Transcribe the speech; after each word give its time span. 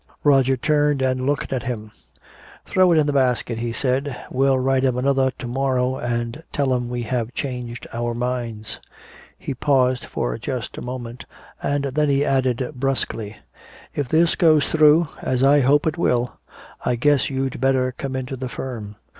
Roger 0.23 0.57
turned 0.57 0.99
and 1.03 1.27
looked 1.27 1.53
at 1.53 1.61
him. 1.61 1.91
"Throw 2.65 2.91
it 2.91 2.95
into 2.95 3.03
the 3.05 3.13
basket," 3.13 3.59
he 3.59 3.71
said. 3.71 4.17
"We'll 4.31 4.57
write 4.57 4.83
'em 4.83 4.97
another 4.97 5.29
to 5.37 5.45
morrow 5.47 5.97
and 5.97 6.41
tell 6.51 6.73
'em 6.73 6.89
we 6.89 7.03
have 7.03 7.35
changed 7.35 7.85
our 7.93 8.15
minds." 8.15 8.79
He 9.37 9.53
paused 9.53 10.05
for 10.05 10.35
just 10.39 10.75
a 10.79 10.81
moment, 10.81 11.25
and 11.61 11.83
then 11.83 12.09
he 12.09 12.25
added 12.25 12.71
brusquely, 12.73 13.37
"If 13.93 14.09
this 14.09 14.33
goes 14.33 14.69
through 14.71 15.07
as 15.21 15.43
I 15.43 15.59
hope 15.59 15.85
it 15.85 15.99
will, 15.99 16.33
I 16.83 16.95
guess 16.95 17.29
you'd 17.29 17.61
better 17.61 17.91
come 17.95 18.15
into 18.15 18.35
the 18.35 18.49
firm." 18.49 18.95